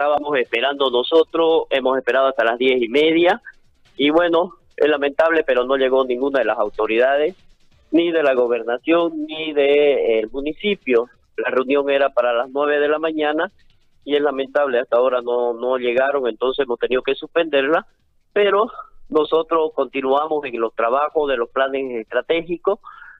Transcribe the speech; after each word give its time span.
estábamos 0.00 0.34
esperando 0.38 0.90
nosotros, 0.90 1.64
hemos 1.68 1.98
esperado 1.98 2.28
hasta 2.28 2.42
las 2.42 2.56
diez 2.56 2.80
y 2.80 2.88
media 2.88 3.42
y 3.98 4.08
bueno, 4.08 4.54
es 4.74 4.88
lamentable, 4.88 5.44
pero 5.44 5.64
no 5.64 5.76
llegó 5.76 6.06
ninguna 6.06 6.38
de 6.38 6.46
las 6.46 6.58
autoridades, 6.58 7.36
ni 7.90 8.10
de 8.10 8.22
la 8.22 8.32
gobernación, 8.32 9.26
ni 9.26 9.52
del 9.52 10.30
municipio. 10.30 11.10
La 11.36 11.50
reunión 11.50 11.90
era 11.90 12.08
para 12.08 12.32
las 12.32 12.48
nueve 12.48 12.80
de 12.80 12.88
la 12.88 12.98
mañana 12.98 13.52
y 14.02 14.16
es 14.16 14.22
lamentable, 14.22 14.80
hasta 14.80 14.96
ahora 14.96 15.20
no, 15.20 15.52
no 15.52 15.76
llegaron, 15.76 16.26
entonces 16.26 16.64
hemos 16.64 16.78
tenido 16.78 17.02
que 17.02 17.14
suspenderla, 17.14 17.86
pero 18.32 18.70
nosotros 19.10 19.72
continuamos 19.74 20.46
en 20.46 20.58
los 20.58 20.74
trabajos 20.74 21.28
de 21.28 21.36
los 21.36 21.50
planes 21.50 22.00
estratégicos, 22.00 22.78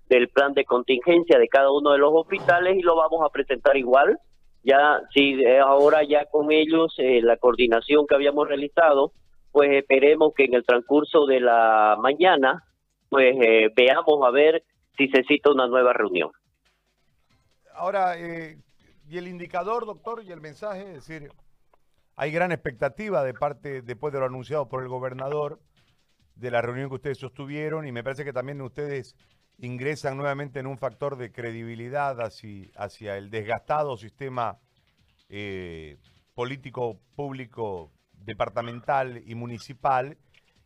del 0.09 0.31
plan 0.31 0.55
de 0.55 0.65
contingencia 0.65 1.39
de 1.39 1.47
cada 1.47 1.71
uno 1.71 1.91
de 1.91 1.99
los 1.99 2.11
hospitales 2.15 2.79
y 2.79 2.81
lo 2.81 2.97
vamos 2.97 3.21
a 3.23 3.29
presentar 3.29 3.77
igual. 3.77 4.19
Ya, 4.63 5.01
si 5.15 5.45
ahora 5.47 6.03
ya 6.05 6.27
con 6.27 6.53
ellos, 6.53 6.95
eh, 6.99 7.21
la 7.23 7.37
coordinación 7.39 8.07
que 8.07 8.15
habíamos 8.15 8.47
realizado, 8.47 9.12
pues 9.53 9.71
esperemos 9.73 10.33
que 10.34 10.45
en 10.45 10.55
el 10.55 10.65
transcurso 10.65 11.27
de 11.27 11.41
la 11.41 11.97
mañana, 12.01 12.65
pues 13.09 13.37
eh, 13.41 13.70
veamos 13.75 14.27
a 14.27 14.31
ver 14.31 14.62
si 14.97 15.09
se 15.09 15.25
cita 15.25 15.51
una 15.51 15.67
nueva 15.67 15.93
reunión. 15.93 16.31
Ahora, 17.75 18.19
eh, 18.19 18.59
y 19.09 19.19
el 19.19 19.27
indicador, 19.27 19.87
doctor, 19.87 20.23
y 20.23 20.31
el 20.31 20.41
mensaje, 20.41 20.83
es 20.83 21.06
decir, 21.06 21.31
hay 22.17 22.31
gran 22.31 22.53
expectativa 22.53 23.25
de 23.25 23.34
parte, 23.34 23.83
después 23.83 24.12
de 24.12 24.20
lo 24.20 24.27
anunciado 24.27 24.69
por 24.69 24.83
el 24.83 24.89
gobernador, 24.89 25.59
de 26.37 26.51
la 26.51 26.62
reunión 26.62 26.89
que 26.89 26.97
ustedes 26.97 27.19
sostuvieron, 27.19 27.87
y 27.87 27.92
me 27.92 28.05
parece 28.05 28.25
que 28.25 28.33
también 28.33 28.61
ustedes 28.61 29.17
ingresan 29.60 30.16
nuevamente 30.16 30.60
en 30.60 30.66
un 30.66 30.78
factor 30.78 31.16
de 31.16 31.32
credibilidad 31.32 32.19
hacia, 32.20 33.16
el 33.16 33.30
desgastado 33.30 33.96
sistema 33.96 34.59
eh, 35.28 35.96
político 36.34 36.98
público 37.14 37.91
departamental 38.24 39.23
y 39.27 39.34
municipal 39.34 40.16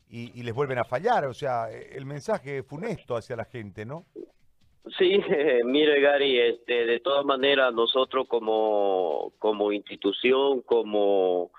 y, 0.09 0.43
les 0.43 0.55
vuelven 0.55 0.79
a 0.79 0.85
fallar. 0.85 1.25
O 1.25 1.35
sea, 1.35 1.71
el 1.71 2.07
mensaje 2.07 2.59
es 2.59 2.67
funesto 2.67 3.17
hacia 3.17 3.35
la 3.35 3.45
gente, 3.45 3.85
¿no? 3.85 4.05
Sí, 4.99 5.19
mire 5.65 6.01
Gary, 6.01 6.39
este, 6.39 6.87
de 6.87 7.01
todas 7.01 7.25
maneras 7.25 7.73
nosotros 7.75 8.29
como, 8.29 9.33
como 9.39 9.73
institución, 9.73 10.61
como, 10.63 11.51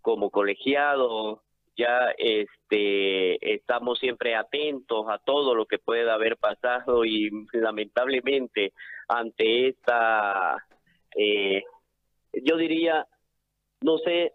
como 0.00 0.30
colegiado, 0.30 1.42
ya 1.76 2.14
este, 2.18 3.54
estamos 3.54 3.98
siempre 3.98 4.34
atentos 4.34 5.06
a 5.08 5.18
todo 5.18 5.54
lo 5.54 5.66
que 5.66 5.78
pueda 5.78 6.14
haber 6.14 6.36
pasado 6.36 7.04
y 7.04 7.30
lamentablemente 7.52 8.72
ante 9.08 9.68
esta, 9.68 10.64
eh, 11.16 11.62
yo 12.32 12.56
diría, 12.56 13.06
no 13.80 13.98
sé 13.98 14.32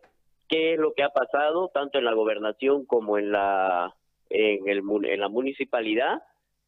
qué 0.48 0.74
es 0.74 0.80
lo 0.80 0.94
que 0.94 1.04
ha 1.04 1.10
pasado 1.10 1.70
tanto 1.74 1.98
en 1.98 2.06
la 2.06 2.14
gobernación 2.14 2.86
como 2.86 3.18
en 3.18 3.32
la 3.32 3.96
en, 4.30 4.68
el, 4.68 4.82
en 5.06 5.20
la 5.20 5.30
municipalidad 5.30 6.22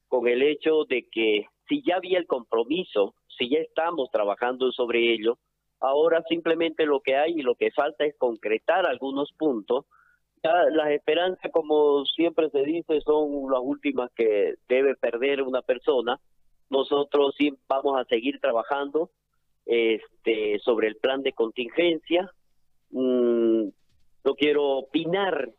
con 0.07 0.27
el 0.27 0.41
hecho 0.41 0.85
de 0.85 1.07
que 1.09 1.45
si 1.67 1.83
ya 1.83 1.95
había 1.97 2.17
el 2.17 2.27
compromiso, 2.27 3.15
si 3.37 3.49
ya 3.49 3.59
estamos 3.59 4.09
trabajando 4.11 4.71
sobre 4.71 5.13
ello, 5.13 5.37
ahora 5.79 6.23
simplemente 6.27 6.85
lo 6.85 6.99
que 6.99 7.15
hay 7.15 7.39
y 7.39 7.43
lo 7.43 7.55
que 7.55 7.71
falta 7.71 8.05
es 8.05 8.15
concretar 8.17 8.85
algunos 8.85 9.31
puntos 9.33 9.85
las 10.43 10.89
esperanzas, 10.91 11.51
como 11.51 12.05
siempre 12.05 12.49
se 12.49 12.63
dice, 12.63 13.01
son 13.01 13.51
las 13.51 13.61
últimas 13.61 14.11
que 14.15 14.55
debe 14.67 14.95
perder 14.95 15.41
una 15.43 15.61
persona. 15.61 16.19
Nosotros 16.69 17.35
sí 17.37 17.53
vamos 17.67 17.99
a 17.99 18.05
seguir 18.05 18.39
trabajando 18.39 19.11
este, 19.65 20.59
sobre 20.59 20.87
el 20.87 20.95
plan 20.95 21.21
de 21.21 21.33
contingencia. 21.33 22.31
Mm, 22.89 23.67
no 24.23 24.35
quiero 24.35 24.77
opinar 24.77 25.49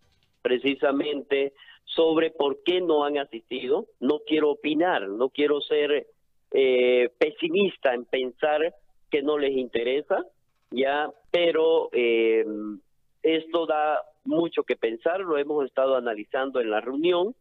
precisamente 0.41 1.52
sobre 1.84 2.30
por 2.30 2.62
qué 2.64 2.80
no 2.80 3.05
han 3.05 3.19
asistido. 3.19 3.86
No 4.00 4.20
quiero 4.27 4.50
opinar, 4.50 5.08
no 5.08 5.28
quiero 5.28 5.61
ser 5.61 6.07
eh, 6.51 7.11
pesimista 7.18 7.95
en 7.95 8.05
pensar 8.05 8.74
que 9.11 9.23
no 9.23 9.39
les 9.39 9.52
interesa, 9.52 10.24
ya, 10.70 11.11
pero 11.30 11.90
eh, 11.92 12.45
esto 13.23 13.67
da 13.67 13.98
mucho 14.24 14.62
que 14.62 14.77
pensar, 14.77 15.20
lo 15.20 15.38
hemos 15.38 15.64
estado 15.64 15.96
analizando 15.96 16.60
en 16.60 16.70
la 16.70 16.80
reunión 16.80 17.34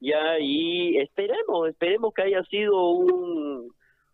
ya 0.00 0.38
y 0.38 0.98
esperemos, 0.98 1.68
esperemos 1.68 2.12
que 2.12 2.22
haya 2.22 2.42
sido 2.44 2.90
un, 2.90 3.72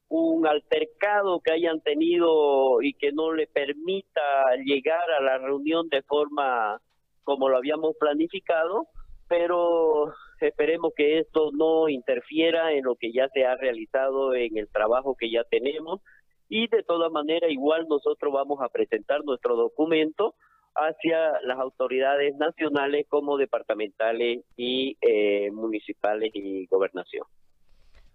un 0.09 0.47
altercado 0.47 1.41
que 1.41 1.53
hayan 1.53 1.81
tenido 1.81 2.83
y 2.83 2.95
que 2.95 3.13
no 3.13 3.33
le 3.33 3.47
permita 3.47 4.21
llegar 4.65 5.11
a 5.11 5.23
la 5.23 5.39
reunión 5.39 5.89
de 5.89 6.03
forma 6.03 6.81
como 7.25 7.49
lo 7.49 7.57
habíamos 7.57 7.97
planificado, 7.99 8.87
pero 9.29 10.13
esperemos 10.41 10.93
que 10.97 11.19
esto 11.19 11.51
no 11.53 11.89
interfiera 11.89 12.73
en 12.73 12.85
lo 12.85 12.97
que 12.97 13.13
ya 13.13 13.29
se 13.29 13.45
ha 13.45 13.57
realizado 13.57 14.35
en 14.35 14.57
el 14.57 14.69
trabajo 14.69 15.17
que 15.19 15.31
ya 15.31 15.45
tenemos. 15.45 16.01
Y 16.49 16.69
de 16.69 16.83
todas 16.83 17.11
maneras 17.11 17.51
igual 17.51 17.87
nosotros 17.89 18.33
vamos 18.33 18.61
a 18.61 18.69
presentar 18.69 19.25
nuestro 19.25 19.57
documento 19.57 20.35
hacia 20.75 21.41
las 21.43 21.59
autoridades 21.59 22.35
nacionales 22.37 23.07
como 23.09 23.37
departamentales 23.37 24.45
y 24.57 24.97
eh, 25.01 25.51
municipales 25.53 26.31
y 26.35 26.67
gobernación. 26.67 27.27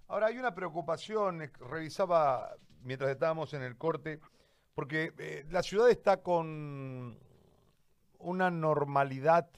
Ahora 0.07 0.28
hay 0.28 0.38
una 0.38 0.56
preocupación, 0.56 1.41
eh, 1.41 1.51
revisaba 1.59 2.56
mientras 2.84 3.12
estábamos 3.12 3.53
en 3.53 3.62
el 3.62 3.78
corte, 3.78 4.19
porque 4.73 5.12
eh, 5.18 5.45
la 5.50 5.63
ciudad 5.63 5.90
está 5.90 6.22
con 6.22 7.18
una 8.19 8.50
normalidad 8.50 9.50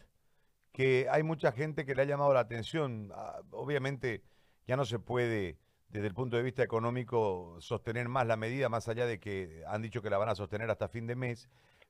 que 0.71 1.07
hay 1.09 1.23
mucha 1.23 1.51
gente 1.51 1.85
que 1.85 1.93
le 1.93 2.01
ha 2.01 2.05
llamado 2.05 2.33
la 2.33 2.39
atención. 2.41 3.11
Ah, 3.13 3.41
obviamente 3.51 4.23
ya 4.67 4.75
no 4.75 4.85
se 4.85 4.99
puede, 4.99 5.57
desde 5.89 6.07
el 6.07 6.13
punto 6.13 6.37
de 6.37 6.43
vista 6.43 6.63
económico, 6.63 7.57
sostener 7.59 8.07
más 8.07 8.25
la 8.25 8.37
medida, 8.37 8.69
más 8.69 8.87
allá 8.87 9.05
de 9.05 9.19
que 9.19 9.63
han 9.67 9.81
dicho 9.81 10.01
que 10.01 10.09
la 10.09 10.17
van 10.17 10.29
a 10.29 10.35
sostener 10.35 10.69
hasta 10.69 10.87
fin 10.87 11.05
de 11.05 11.15
mes. 11.15 11.49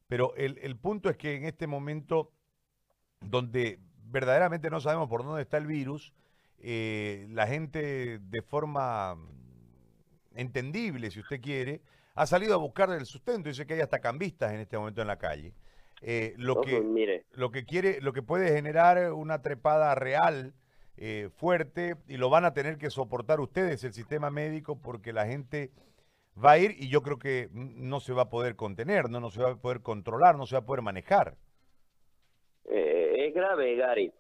Pero 0.10 0.36
el, 0.36 0.58
el 0.62 0.76
punto 0.76 1.10
es 1.10 1.16
que 1.16 1.36
en 1.36 1.46
este 1.46 1.68
momento 1.68 2.34
donde 3.22 3.80
verdaderamente 4.06 4.70
no 4.70 4.82
sabemos 4.82 5.08
por 5.08 5.24
dónde 5.24 5.44
está 5.44 5.58
el 5.58 5.68
virus, 5.68 6.14
eh, 6.58 7.28
la 7.30 7.48
gente 7.48 8.20
de 8.20 8.42
forma 8.42 9.16
entendible, 10.36 11.12
si 11.12 11.20
usted 11.20 11.40
quiere, 11.40 11.82
ha 12.16 12.26
salido 12.26 12.56
a 12.56 12.58
buscar 12.58 12.90
el 12.92 13.06
sustento. 13.06 13.50
Dice 13.50 13.66
que 13.66 13.76
hay 13.76 13.82
hasta 13.82 14.00
cambistas 14.00 14.52
en 14.52 14.60
este 14.60 14.78
momento 14.78 15.02
en 15.02 15.08
la 15.08 15.18
calle. 15.18 15.54
Eh, 16.02 16.34
lo, 16.38 16.62
que, 16.62 16.82
mire. 16.82 17.26
lo 17.32 17.52
que 17.52 17.66
quiere, 17.66 18.02
lo 18.02 18.14
que 18.14 18.22
puede 18.22 18.54
generar 18.54 19.14
una 19.14 19.42
trepada 19.42 19.94
real, 19.96 20.54
eh, 20.98 21.30
fuerte, 21.36 21.96
y 22.08 22.18
lo 22.18 22.30
van 22.30 22.46
a 22.46 22.54
tener 22.54 22.78
que 22.78 22.90
soportar 22.90 23.40
ustedes, 23.40 23.84
el 23.84 23.94
sistema 23.94 24.30
médico, 24.30 24.80
porque 24.82 25.14
la 25.14 25.28
gente 25.28 25.72
va 26.38 26.52
a 26.52 26.60
ir 26.60 26.72
y 26.78 26.90
yo 26.90 27.02
creo 27.02 27.18
que 27.20 27.50
no 27.52 28.00
se 28.00 28.14
va 28.14 28.24
a 28.24 28.30
poder 28.30 28.56
contener, 28.56 29.10
no, 29.10 29.20
no 29.20 29.30
se 29.30 29.42
va 29.42 29.52
a 29.52 29.56
poder 29.56 29.82
controlar, 29.82 30.38
no 30.38 30.46
se 30.46 30.56
va 30.56 30.60
a 30.60 30.66
poder 30.66 30.82
manejar. 30.82 31.36
Eh, 32.66 33.28
es 33.28 33.34
grave, 33.34 33.76
Gary. 33.76 34.12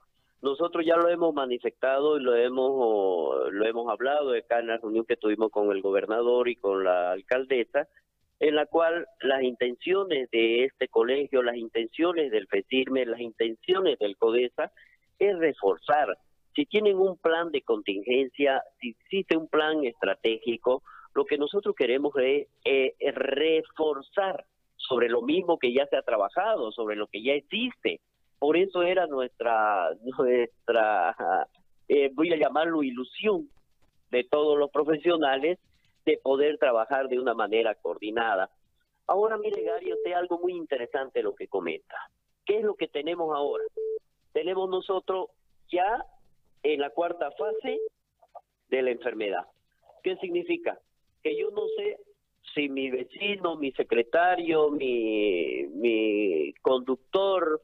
Nosotros 0.42 0.86
ya 0.86 0.96
lo 0.96 1.10
hemos 1.10 1.34
manifestado 1.34 2.18
y 2.18 2.24
lo 2.24 2.36
hemos 2.36 3.52
lo 3.52 3.66
hemos 3.66 3.90
hablado 3.90 4.34
acá 4.34 4.60
en 4.60 4.68
la 4.68 4.78
reunión 4.78 5.06
que 5.06 5.18
tuvimos 5.18 5.52
con 5.52 5.72
el 5.72 5.82
gobernador 5.82 6.48
y 6.48 6.56
con 6.56 6.84
la 6.84 7.12
alcaldesa, 7.12 7.88
en 8.40 8.56
la 8.56 8.66
cual 8.66 9.06
las 9.22 9.44
intenciones 9.44 10.30
de 10.32 10.64
este 10.64 10.88
colegio, 10.88 11.44
las 11.44 11.58
intenciones 11.58 12.32
del 12.32 12.48
FECIRME, 12.48 13.06
las 13.06 13.20
intenciones 13.20 14.00
del 14.00 14.16
CODESA 14.16 14.72
es 15.20 15.38
reforzar. 15.38 16.18
Si 16.56 16.66
tienen 16.66 16.98
un 16.98 17.18
plan 17.18 17.52
de 17.52 17.62
contingencia, 17.62 18.64
si 18.80 18.92
existe 18.92 19.36
un 19.36 19.50
plan 19.50 19.84
estratégico, 19.84 20.84
lo 21.14 21.26
que 21.26 21.38
nosotros 21.38 21.76
queremos 21.76 22.14
es, 22.18 22.48
reforzar 23.16 24.46
sobre 24.76 25.10
lo 25.10 25.22
mismo 25.22 25.60
que 25.60 25.74
ya 25.74 25.86
se 25.88 25.98
ha 25.98 26.02
trabajado, 26.02 26.72
sobre 26.72 26.96
lo 26.96 27.08
que 27.08 27.22
ya 27.22 27.34
existe. 27.34 28.00
Por 28.38 28.58
eso 28.58 28.84
era 28.84 29.08
nuestra, 29.08 29.90
nuestra 30.02 31.48
eh, 31.88 32.12
voy 32.14 32.34
a 32.34 32.38
llamarlo 32.38 32.84
ilusión 32.84 33.50
de 34.12 34.24
todos 34.24 34.58
los 34.58 34.72
profesionales 34.72 35.60
de 36.06 36.18
poder 36.18 36.58
trabajar 36.58 37.08
de 37.08 37.20
una 37.20 37.34
manera 37.34 37.76
coordinada. 37.76 38.50
Ahora, 39.08 39.38
mire, 39.38 39.64
Gary, 39.64 39.92
usted 39.92 40.14
algo 40.14 40.40
muy 40.40 40.54
interesante 40.54 41.24
lo 41.24 41.36
que 41.36 41.48
comenta. 41.48 41.96
¿Qué 42.46 42.60
es 42.60 42.64
lo 42.64 42.76
que 42.76 42.88
tenemos 42.88 43.36
ahora? 43.36 43.64
Tenemos 44.34 44.70
nosotros 44.70 45.28
ya 45.72 46.06
en 46.64 46.80
la 46.80 46.90
cuarta 46.92 47.32
fase 47.32 47.80
de 48.70 48.82
la 48.82 48.92
enfermedad. 48.92 49.46
¿Qué 50.04 50.16
significa? 50.18 50.80
Que 51.24 51.38
yo 51.38 51.50
no 51.52 51.64
sé 51.78 51.98
si 52.54 52.70
mi 52.70 52.90
vecino, 52.90 53.56
mi 53.56 53.72
secretario, 53.74 54.72
mi, 54.72 55.64
mi 55.74 56.54
conductor, 56.62 57.62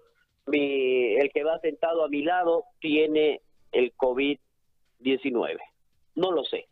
mi, 0.47 1.15
el 1.15 1.31
que 1.31 1.43
va 1.43 1.59
sentado 1.59 2.03
a 2.03 2.09
mi 2.09 2.23
lado 2.23 2.65
tiene 2.79 3.41
el 3.71 3.93
COVID-19. 3.95 5.57
No 6.15 6.31
lo 6.31 6.43
sé. 6.43 6.67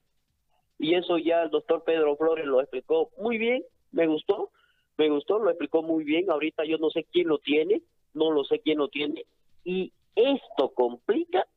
Y 0.79 0.95
eso 0.95 1.17
ya 1.17 1.43
el 1.43 1.49
doctor 1.49 1.83
Pedro 1.83 2.15
Flores 2.17 2.45
lo 2.45 2.61
explicó 2.61 3.09
muy 3.17 3.37
bien, 3.37 3.63
me 3.91 4.07
gustó, 4.07 4.49
Me 4.97 5.09
gustó, 5.09 5.39
lo 5.39 5.49
explicó 5.49 5.81
muy 5.81 6.03
bien. 6.03 6.29
Ahorita 6.29 6.65
yo 6.65 6.77
no 6.77 6.89
sé 6.89 7.05
quién 7.11 7.27
lo 7.27 7.39
tiene, 7.39 7.81
no 8.13 8.31
lo 8.31 8.43
sé 8.43 8.59
quién 8.59 8.77
lo 8.77 8.89
tiene. 8.89 9.25
Y 9.63 9.91
esto 10.15 10.69
complica 10.73 11.47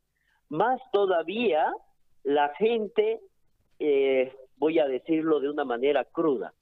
más 0.49 0.81
todavía 0.93 1.71
la 2.23 2.55
gente, 2.57 3.21
eh, 3.79 4.33
voy 4.57 4.79
a 4.79 4.87
decirlo 4.87 5.41
de 5.41 5.51
una 5.51 5.65
manera 5.65 6.05
cruda, 6.05 6.53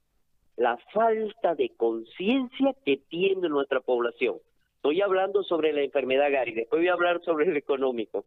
la 0.57 0.77
falta 0.93 1.55
de 1.55 1.71
conciencia 1.71 2.75
que 2.85 2.97
tiene 2.97 3.49
nuestra 3.49 3.81
población. 3.81 4.37
Estoy 4.77 5.01
hablando 5.01 5.43
sobre 5.43 5.73
la 5.73 5.83
enfermedad 5.83 6.31
Gary, 6.31 6.53
después 6.53 6.81
voy 6.81 6.89
a 6.89 6.93
hablar 6.93 7.21
sobre 7.25 7.47
el 7.47 7.57
económico. 7.57 8.25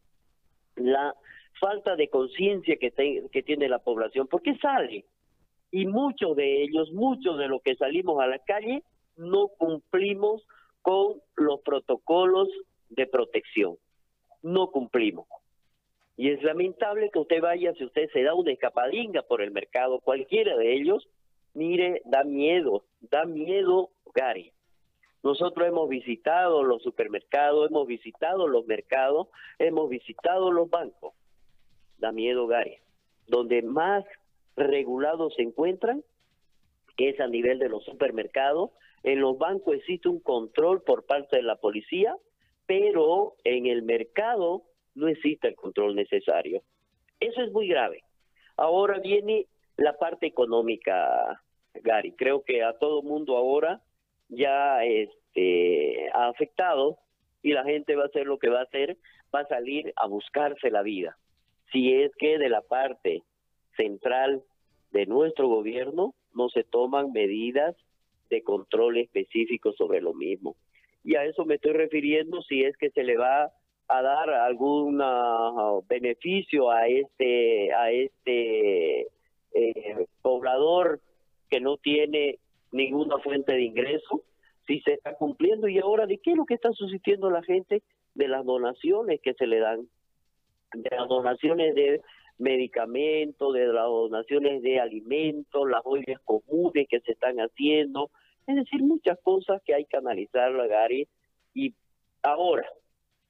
La 0.76 1.14
falta 1.60 1.96
de 1.96 2.10
conciencia 2.10 2.78
que, 2.78 2.92
que 3.32 3.44
tiene 3.44 3.70
la 3.70 3.80
población, 3.80 4.28
¿por 4.28 4.42
qué 4.42 4.56
sale? 4.58 5.06
Y 5.72 5.86
muchos 5.86 6.36
de 6.36 6.64
ellos, 6.64 6.92
muchos 6.92 7.38
de 7.38 7.48
los 7.48 7.62
que 7.62 7.76
salimos 7.76 8.20
a 8.22 8.28
la 8.28 8.40
calle, 8.40 8.84
no 9.16 9.50
cumplimos 9.58 10.46
con 10.82 11.22
los 11.36 11.62
protocolos 11.62 12.48
de 12.90 13.08
protección. 13.08 13.76
No 14.42 14.72
cumplimos. 14.72 15.28
Y 16.18 16.32
es 16.32 16.42
lamentable 16.44 17.10
que 17.12 17.20
usted 17.20 17.42
vaya, 17.42 17.74
si 17.74 17.86
usted 17.86 18.10
se 18.12 18.24
da 18.24 18.34
una 18.34 18.52
escapadinga 18.52 19.22
por 19.22 19.42
el 19.42 19.52
mercado, 19.52 20.00
cualquiera 20.00 20.58
de 20.58 20.74
ellos, 20.74 21.08
mire, 21.54 22.02
da 22.06 22.24
miedo, 22.24 22.84
da 23.02 23.26
miedo, 23.26 23.92
Gary. 24.14 24.52
Nosotros 25.24 25.68
hemos 25.68 25.88
visitado 25.90 26.64
los 26.64 26.82
supermercados, 26.82 27.70
hemos 27.70 27.88
visitado 27.88 28.48
los 28.48 28.66
mercados, 28.66 29.28
hemos 29.60 29.90
visitado 29.90 30.52
los 30.52 30.70
bancos. 30.70 31.14
Da 32.00 32.12
miedo, 32.12 32.48
Gary. 32.48 32.78
Donde 33.28 33.62
más 33.62 34.04
regulados 34.56 35.36
se 35.36 35.44
encuentran 35.44 36.04
es 36.98 37.20
a 37.20 37.28
nivel 37.28 37.60
de 37.60 37.70
los 37.70 37.84
supermercados. 37.86 38.72
En 39.04 39.22
los 39.22 39.38
bancos 39.38 39.76
existe 39.76 40.10
un 40.10 40.20
control 40.20 40.82
por 40.82 41.06
parte 41.06 41.38
de 41.38 41.44
la 41.44 41.56
policía, 41.56 42.16
pero 42.66 43.36
en 43.44 43.68
el 43.68 43.84
mercado 43.84 44.64
no 44.98 45.08
existe 45.08 45.48
el 45.48 45.56
control 45.56 45.96
necesario. 45.96 46.62
Eso 47.20 47.42
es 47.42 47.52
muy 47.52 47.68
grave. 47.68 48.04
Ahora 48.58 49.00
viene 49.00 49.46
la 49.78 49.98
parte 49.98 50.26
económica, 50.26 51.42
Gary. 51.76 52.12
Creo 52.14 52.44
que 52.44 52.64
a 52.64 52.74
todo 52.74 53.04
mundo 53.04 53.38
ahora 53.38 53.82
ya 54.30 54.84
este, 54.84 56.10
ha 56.14 56.28
afectado 56.28 56.98
y 57.42 57.54
la 57.54 57.64
gente 57.64 57.96
va 57.96 58.04
a 58.04 58.08
hacer 58.08 58.26
lo 58.26 58.40
que 58.40 58.50
va 58.50 58.60
a 58.60 58.64
hacer, 58.64 58.98
va 59.34 59.42
a 59.42 59.48
salir 59.48 59.94
a 59.96 60.08
buscarse 60.08 60.72
la 60.72 60.82
vida. 60.82 61.18
Si 61.72 61.94
es 61.94 62.12
que 62.18 62.38
de 62.40 62.50
la 62.50 62.62
parte 62.62 63.24
central 63.76 64.44
de 64.92 65.06
nuestro 65.06 65.48
gobierno 65.48 66.16
no 66.34 66.50
se 66.50 66.64
toman 66.64 67.12
medidas 67.12 67.76
de 68.30 68.42
control 68.42 68.98
específico 68.98 69.74
sobre 69.74 70.02
lo 70.02 70.14
mismo. 70.14 70.56
Y 71.04 71.16
a 71.16 71.26
eso 71.26 71.46
me 71.46 71.56
estoy 71.56 71.74
refiriendo 71.74 72.42
si 72.42 72.64
es 72.64 72.76
que 72.78 72.90
se 72.90 73.04
le 73.04 73.18
va 73.18 73.52
a 73.90 74.02
dar 74.02 74.30
algún 74.30 75.00
ah, 75.02 75.80
beneficio 75.88 76.70
a 76.72 76.88
este 76.88 77.74
a 77.74 77.92
este 77.92 79.08
eh, 79.54 80.08
poblador 80.22 81.00
que 81.50 81.60
no 81.62 81.78
tiene 81.78 82.40
ninguna 82.72 83.18
fuente 83.20 83.54
de 83.54 83.64
ingreso, 83.64 84.24
si 84.66 84.82
se 84.82 84.94
está 84.94 85.14
cumpliendo. 85.16 85.68
Y 85.68 85.80
ahora 85.80 86.06
de 86.06 86.18
qué 86.18 86.32
es 86.32 86.38
lo 86.38 86.46
que 86.46 86.56
está 86.56 86.72
sucediendo 86.74 87.30
la 87.30 87.44
gente 87.44 87.82
de 88.14 88.28
las 88.28 88.46
donaciones 88.46 89.22
que 89.22 89.34
se 89.34 89.48
le 89.48 89.60
dan, 89.60 89.88
de 90.74 90.96
las 90.96 91.08
donaciones 91.08 91.76
de 91.76 92.02
medicamentos, 92.38 93.54
de 93.54 93.68
las 93.68 93.86
donaciones 93.86 94.62
de 94.62 94.80
alimentos, 94.80 95.70
las 95.70 95.82
ollas 95.86 96.20
comunes 96.24 96.88
que 96.90 97.00
se 97.00 97.14
están 97.14 97.38
haciendo, 97.38 98.10
es 98.46 98.56
decir, 98.56 98.82
muchas 98.84 99.20
cosas 99.22 99.62
que 99.66 99.74
hay 99.74 99.86
que 99.86 99.98
analizar, 99.98 100.52
Gary, 100.68 101.08
y 101.54 101.74
ahora, 102.22 102.68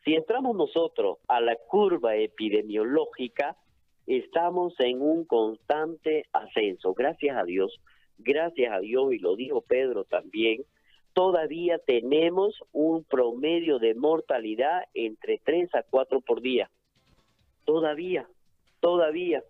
si 0.07 0.15
entramos 0.15 0.55
nosotros 0.55 1.17
a 1.27 1.41
la 1.41 1.57
curva 1.67 2.15
epidemiológica, 2.15 3.57
estamos 4.05 4.73
en 4.79 5.01
un 5.01 5.25
constante 5.25 6.23
ascenso, 6.31 6.93
gracias 6.93 7.35
a 7.35 7.43
Dios, 7.43 7.81
gracias 8.17 8.71
a 8.71 8.79
Dios, 8.79 9.11
y 9.11 9.19
lo 9.19 9.35
dijo 9.35 9.59
Pedro 9.59 10.05
también, 10.05 10.63
todavía 11.11 11.77
tenemos 11.79 12.55
un 12.71 13.03
promedio 13.03 13.79
de 13.79 13.95
mortalidad 13.95 14.83
entre 14.93 15.41
3 15.43 15.75
a 15.75 15.83
4 15.83 16.21
por 16.21 16.39
día. 16.39 16.71
Todavía, 17.65 18.29
todavía. 18.79 19.43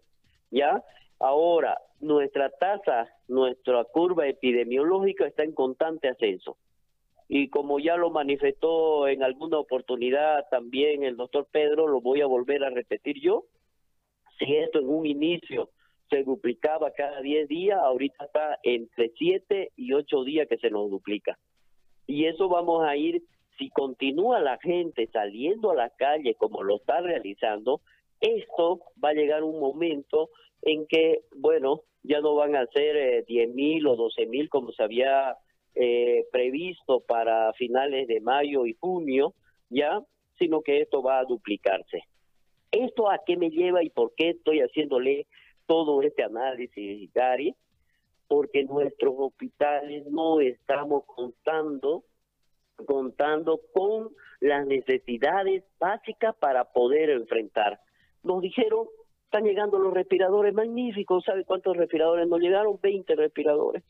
¿Ya? 0.50 0.84
Ahora, 1.20 1.78
nuestra 2.00 2.50
tasa, 2.50 3.08
nuestra 3.28 3.84
curva 3.84 4.28
epidemiológica 4.28 5.28
está 5.28 5.44
en 5.44 5.52
constante 5.52 6.08
ascenso. 6.08 6.58
Y 7.30 7.50
como 7.50 7.80
ya 7.80 7.98
lo 7.98 8.10
manifestó 8.10 9.08
en 9.08 9.24
alguna 9.24 9.60
oportunidad 9.60 10.46
también 10.50 11.04
el 11.04 11.18
doctor 11.18 11.48
Pedro, 11.52 11.88
lo 11.88 12.00
voy 12.02 12.22
a 12.22 12.26
volver 12.26 12.64
a 12.64 12.70
repetir 12.70 13.20
yo. 13.22 13.46
Si 14.40 14.56
esto 14.56 14.80
en 14.80 14.90
un 14.90 15.06
inicio 15.06 15.70
se 16.10 16.24
duplicaba 16.24 16.92
cada 16.92 17.22
10 17.22 17.48
días, 17.48 17.80
ahorita 17.80 18.26
está 18.26 18.60
entre 18.64 19.12
7 19.18 19.72
y 19.76 19.94
8 19.94 20.24
días 20.24 20.48
que 20.48 20.58
se 20.58 20.70
nos 20.70 20.90
duplica. 20.90 21.38
Y 22.06 22.26
eso 22.26 22.48
vamos 22.48 22.86
a 22.86 22.96
ir, 22.96 23.24
si 23.58 23.70
continúa 23.70 24.40
la 24.40 24.58
gente 24.60 25.10
saliendo 25.12 25.72
a 25.72 25.76
la 25.76 25.90
calle 25.90 26.36
como 26.36 26.64
lo 26.64 26.78
está 26.78 27.02
realizando, 27.02 27.82
esto 28.22 28.80
va 29.04 29.10
a 29.10 29.14
llegar 29.14 29.44
un 29.44 29.60
momento 29.60 30.30
en 30.62 30.88
que, 30.88 31.22
bueno, 31.36 31.82
ya 32.04 32.22
no 32.22 32.36
van 32.36 32.56
a 32.56 32.66
ser 32.68 33.26
10 33.26 33.50
eh, 33.50 33.54
mil 33.54 33.86
o 33.86 33.96
12 33.96 34.26
mil 34.28 34.50
como 34.50 34.72
se 34.72 34.84
había 34.84 35.36
eh, 35.80 36.26
previsto 36.32 37.02
para 37.02 37.54
finales 37.54 38.08
de 38.08 38.20
mayo 38.22 38.66
y 38.66 38.76
junio, 38.80 39.34
ya, 39.70 40.02
sino 40.38 40.62
que 40.62 40.82
esto 40.82 41.02
va 41.02 41.20
a 41.20 41.26
duplicarse. 41.26 42.04
¿Esto 42.72 43.10
a 43.10 43.20
qué 43.26 43.38
me 43.38 43.50
lleva 43.50 43.84
y 43.84 43.90
por 43.90 44.14
qué 44.16 44.32
estoy 44.32 44.60
haciéndole 44.60 45.26
todo 45.66 46.02
este 46.02 46.24
análisis, 46.24 47.12
Gary? 47.14 47.56
Porque 48.28 48.64
nuestros 48.66 49.16
hospitales 49.18 50.06
no 50.08 50.40
estamos 50.42 51.04
contando 51.06 52.04
contando 52.86 53.60
con 53.74 54.10
las 54.40 54.68
necesidades 54.68 55.64
básicas 55.80 56.36
para 56.36 56.64
poder 56.66 57.10
enfrentar 57.10 57.80
nos 58.28 58.42
dijeron, 58.42 58.88
están 59.24 59.46
llegando 59.46 59.80
los 59.80 59.94
respiradores 59.94 60.54
magníficos, 60.54 61.24
¿sabe 61.24 61.44
cuántos 61.46 61.76
respiradores 61.76 62.28
nos 62.28 62.40
llegaron? 62.40 62.78
20 62.82 63.16
respiradores. 63.16 63.84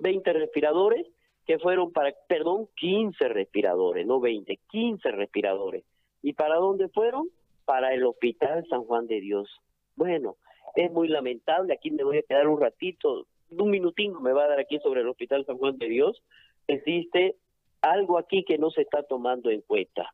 20 0.00 0.32
respiradores 0.32 1.06
que 1.46 1.58
fueron 1.58 1.92
para, 1.92 2.14
perdón, 2.28 2.68
15 2.76 3.28
respiradores, 3.28 4.06
no 4.06 4.20
20, 4.20 4.58
15 4.70 5.10
respiradores. 5.10 5.84
¿Y 6.22 6.34
para 6.34 6.56
dónde 6.56 6.88
fueron? 6.88 7.28
Para 7.64 7.94
el 7.94 8.04
Hospital 8.04 8.66
San 8.68 8.84
Juan 8.84 9.06
de 9.06 9.20
Dios. 9.20 9.48
Bueno, 9.96 10.36
es 10.74 10.90
muy 10.92 11.08
lamentable, 11.08 11.72
aquí 11.72 11.90
me 11.90 12.04
voy 12.04 12.18
a 12.18 12.22
quedar 12.22 12.46
un 12.48 12.60
ratito, 12.60 13.26
un 13.50 13.70
minutito 13.70 14.20
me 14.20 14.32
va 14.32 14.44
a 14.44 14.48
dar 14.48 14.60
aquí 14.60 14.78
sobre 14.78 15.00
el 15.00 15.08
Hospital 15.08 15.44
San 15.44 15.58
Juan 15.58 15.78
de 15.78 15.88
Dios. 15.88 16.22
Existe 16.68 17.36
algo 17.82 18.18
aquí 18.18 18.44
que 18.44 18.58
no 18.58 18.70
se 18.70 18.82
está 18.82 19.02
tomando 19.02 19.50
en 19.50 19.62
cuenta. 19.62 20.12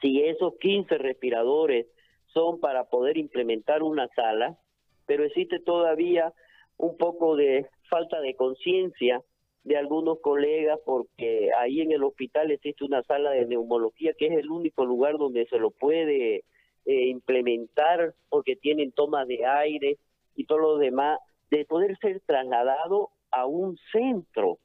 Si 0.00 0.22
esos 0.22 0.54
15 0.58 0.98
respiradores 0.98 1.86
son 2.28 2.60
para 2.60 2.84
poder 2.84 3.16
implementar 3.16 3.82
una 3.82 4.06
sala, 4.08 4.58
pero 5.06 5.24
existe 5.24 5.58
todavía 5.58 6.32
un 6.78 6.96
poco 6.96 7.36
de 7.36 7.66
falta 7.90 8.20
de 8.20 8.34
conciencia 8.34 9.22
de 9.64 9.76
algunos 9.76 10.20
colegas 10.20 10.78
porque 10.84 11.50
ahí 11.58 11.80
en 11.80 11.92
el 11.92 12.02
hospital 12.04 12.50
existe 12.50 12.84
una 12.84 13.02
sala 13.02 13.30
de 13.32 13.46
neumología 13.46 14.14
que 14.16 14.28
es 14.28 14.32
el 14.32 14.50
único 14.50 14.86
lugar 14.86 15.18
donde 15.18 15.46
se 15.46 15.58
lo 15.58 15.70
puede 15.70 16.44
eh, 16.86 17.08
implementar 17.08 18.14
porque 18.30 18.56
tienen 18.56 18.92
toma 18.92 19.26
de 19.26 19.44
aire 19.44 19.98
y 20.36 20.44
todo 20.44 20.58
lo 20.58 20.78
demás, 20.78 21.18
de 21.50 21.64
poder 21.64 21.98
ser 21.98 22.20
trasladado 22.20 23.10
a 23.30 23.44
un 23.44 23.76
centro. 23.92 24.58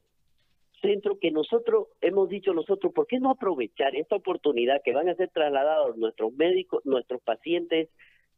Centro 0.80 1.18
que 1.18 1.30
nosotros 1.30 1.88
hemos 2.00 2.28
dicho 2.28 2.54
nosotros, 2.54 2.92
¿por 2.94 3.06
qué 3.06 3.18
no 3.18 3.30
aprovechar 3.30 3.96
esta 3.96 4.16
oportunidad 4.16 4.80
que 4.84 4.94
van 4.94 5.08
a 5.08 5.16
ser 5.16 5.30
trasladados 5.30 5.96
nuestros 5.96 6.32
médicos, 6.34 6.80
nuestros 6.86 7.20
pacientes 7.22 7.88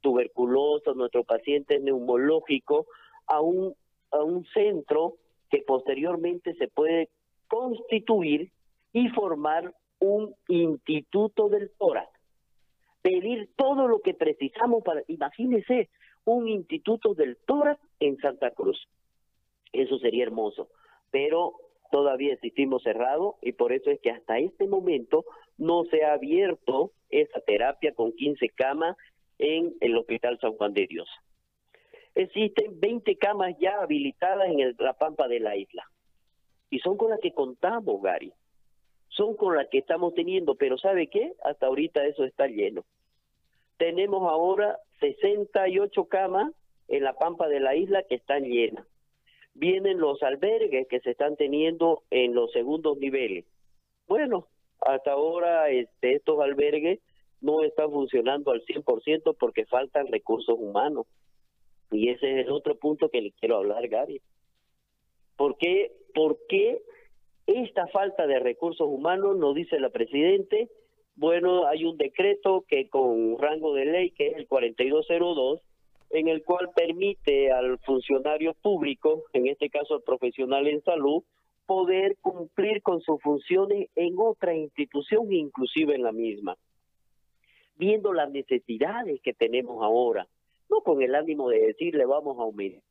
tuberculosos, 0.01 0.97
nuestros 0.97 1.27
pacientes 1.27 1.83
neumológicos 1.83 2.87
a 3.27 3.41
un 3.41 3.75
a 4.13 4.23
un 4.23 4.45
centro 4.47 5.17
que 5.51 5.63
posteriormente 5.67 6.55
se 6.55 6.69
puede 6.69 7.09
constituir 7.49 8.51
y 8.93 9.09
formar 9.11 9.75
un 9.99 10.35
instituto 10.49 11.49
del 11.49 11.71
tórax. 11.79 12.11
Pedir 13.03 13.51
todo 13.57 13.87
lo 13.87 14.01
que 14.01 14.15
precisamos 14.15 14.83
para, 14.83 15.03
imagínese, 15.07 15.89
un 16.25 16.49
instituto 16.49 17.15
del 17.15 17.37
tórax 17.47 17.81
en 18.01 18.17
Santa 18.19 18.51
Cruz. 18.51 18.89
Eso 19.73 19.99
sería 19.99 20.25
hermoso. 20.25 20.69
Pero 21.11 21.55
todavía 21.93 22.35
existimos 22.35 22.83
cerrado 22.83 23.37
y 23.43 23.53
por 23.53 23.73
eso 23.73 23.91
es 23.91 24.01
que 24.01 24.11
hasta 24.11 24.39
este 24.39 24.67
momento 24.67 25.25
no 25.57 25.85
se 25.85 26.05
ha 26.05 26.15
abierto 26.15 26.93
esa 27.11 27.41
terapia 27.41 27.95
con 27.95 28.13
15 28.13 28.49
camas 28.51 28.97
en 29.39 29.75
el 29.81 29.97
Hospital 29.97 30.39
San 30.41 30.55
Juan 30.55 30.75
de 30.75 30.87
Dios. 30.89 31.09
Existen 32.17 32.81
20 32.81 33.17
camas 33.17 33.55
ya 33.61 33.79
habilitadas 33.79 34.49
en 34.49 34.75
la 34.79 34.95
pampa 34.95 35.29
de 35.29 35.39
la 35.39 35.55
isla. 35.55 35.85
Y 36.71 36.79
son 36.79 36.97
con 36.97 37.11
las 37.11 37.21
que 37.21 37.33
contamos, 37.33 38.01
Gary. 38.03 38.33
Son 39.09 39.37
con 39.37 39.55
las 39.55 39.69
que 39.69 39.79
estamos 39.79 40.15
teniendo, 40.15 40.55
pero 40.55 40.79
¿sabe 40.79 41.09
qué? 41.09 41.35
Hasta 41.45 41.67
ahorita 41.67 42.07
eso 42.07 42.25
está 42.25 42.47
lleno. 42.47 42.87
Tenemos 43.77 44.23
ahora 44.31 44.79
68 45.01 46.07
camas 46.07 46.53
en 46.89 47.05
la 47.05 47.13
pampa 47.13 47.49
de 47.49 47.61
la 47.61 47.77
isla 47.77 48.03
que 48.03 48.15
están 48.15 48.45
llenas. 48.45 48.87
Vienen 49.53 49.99
los 49.99 50.23
albergues 50.23 50.89
que 50.89 51.01
se 51.01 51.11
están 51.11 51.37
teniendo 51.37 52.03
en 52.11 52.35
los 52.35 52.51
segundos 52.53 52.97
niveles. 52.97 53.45
Bueno, 54.09 54.49
hasta 54.81 55.13
ahora 55.13 55.69
este, 55.69 56.15
estos 56.15 56.41
albergues 56.41 56.99
no 57.43 57.63
están 57.63 57.91
funcionando 57.91 58.53
al 58.53 58.65
100% 58.65 59.37
porque 59.39 59.67
faltan 59.67 60.07
recursos 60.07 60.57
humanos. 60.59 61.07
Y 61.97 62.11
ese 62.11 62.41
es 62.41 62.49
otro 62.51 62.77
punto 62.77 63.09
que 63.09 63.23
le 63.23 63.33
quiero 63.33 63.57
hablar, 63.57 63.89
Gary. 63.89 64.21
¿Por 65.37 65.57
qué, 65.57 65.93
¿Por 66.15 66.39
qué 66.47 66.83
esta 67.47 67.87
falta 67.87 68.27
de 68.27 68.39
recursos 68.39 68.87
humanos 68.87 69.39
nos 69.39 69.55
dice 69.55 69.81
la 69.81 69.89
Presidente? 69.89 70.69
Bueno, 71.15 71.67
hay 71.67 71.87
un 71.87 71.97
decreto 71.97 72.67
que 72.69 72.91
con 72.91 73.39
rango 73.39 73.73
de 73.73 73.87
ley, 73.87 74.11
que 74.11 74.29
es 74.29 74.37
el 74.37 74.47
4202, 74.47 75.63
en 76.11 76.29
el 76.29 76.45
cual 76.45 76.71
permite 76.77 77.51
al 77.51 77.79
funcionario 77.79 78.53
público, 78.53 79.25
en 79.33 79.47
este 79.47 79.71
caso 79.71 79.95
al 79.95 80.03
profesional 80.03 80.67
en 80.67 80.83
salud, 80.83 81.23
poder 81.65 82.17
cumplir 82.21 82.83
con 82.83 83.01
sus 83.01 83.21
funciones 83.23 83.89
en 83.97 84.17
otra 84.19 84.55
institución, 84.55 85.33
inclusive 85.33 85.95
en 85.95 86.03
la 86.03 86.13
misma, 86.13 86.59
viendo 87.77 88.13
las 88.13 88.31
necesidades 88.31 89.21
que 89.23 89.33
tenemos 89.33 89.83
ahora, 89.83 90.29
no 90.69 90.81
con 90.81 91.03
el 91.03 91.15
ánimo 91.15 91.49
de 91.49 91.61
decirle 91.61 92.05
vamos 92.07 92.39
a 92.39 92.43
aumentar, 92.43 92.83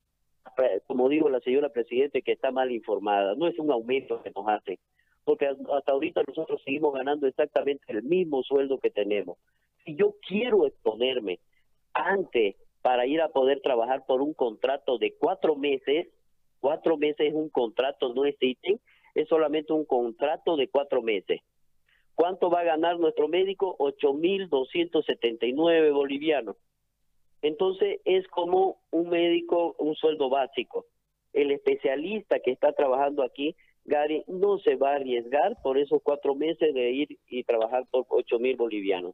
como 0.88 1.10
dijo 1.10 1.30
la 1.30 1.40
señora 1.42 1.70
Presidente 1.70 2.22
que 2.22 2.34
está 2.34 2.52
mal 2.52 2.72
informada, 2.72 3.36
no 3.36 3.48
es 3.48 3.58
un 3.60 3.72
aumento 3.72 4.22
que 4.22 4.32
nos 4.36 4.48
hace, 4.48 4.80
porque 5.24 5.48
hasta 5.48 5.92
ahorita 5.92 6.24
nosotros 6.28 6.62
seguimos 6.64 6.94
ganando 6.94 7.28
exactamente 7.28 7.84
el 7.88 8.04
mismo 8.04 8.44
sueldo 8.44 8.80
que 8.80 8.92
tenemos. 8.92 9.38
Si 9.84 9.96
yo 9.96 10.16
quiero 10.28 10.66
exponerme 10.66 11.40
antes 11.94 12.56
para 12.82 13.08
ir 13.08 13.22
a 13.22 13.30
poder 13.30 13.62
trabajar 13.62 14.06
por 14.06 14.22
un 14.22 14.34
contrato 14.34 14.98
de 14.98 15.16
cuatro 15.18 15.56
meses, 15.56 16.08
cuatro 16.60 16.98
meses 16.98 17.28
es 17.28 17.34
un 17.34 17.50
contrato, 17.50 18.14
no 18.14 18.26
existe, 18.26 18.80
es 19.16 19.28
solamente 19.28 19.74
un 19.74 19.86
contrato 19.86 20.58
de 20.58 20.68
cuatro 20.68 21.02
meses. 21.02 21.42
¿Cuánto 22.14 22.50
va 22.50 22.62
a 22.62 22.66
ganar 22.66 23.00
nuestro 23.00 23.28
médico? 23.28 23.76
8.279 23.80 25.94
bolivianos. 25.94 26.56
Entonces 27.42 28.02
es 28.06 28.28
como 28.28 28.78
un 28.92 29.10
médico, 29.10 29.76
un 29.80 29.96
sueldo 29.96 30.30
básico. 30.30 30.86
El 31.34 31.52
especialista 31.52 32.40
que 32.40 32.52
está 32.52 32.74
trabajando 32.74 33.24
aquí, 33.24 33.56
Gary, 33.84 34.24
no 34.28 34.58
se 34.60 34.76
va 34.76 34.92
a 34.92 34.96
arriesgar 34.96 35.62
por 35.62 35.78
esos 35.78 36.02
cuatro 36.02 36.34
meses 36.34 36.74
de 36.74 36.92
ir 36.92 37.20
y 37.28 37.44
trabajar 37.44 37.86
por 37.92 38.06
ocho 38.10 38.40
mil 38.40 38.56
bolivianos. 38.56 39.14